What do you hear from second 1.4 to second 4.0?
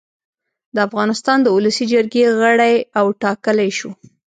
د اولسي جرګې غړی اوټاکلی شو